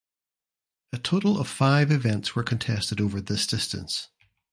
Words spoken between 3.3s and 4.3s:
distance.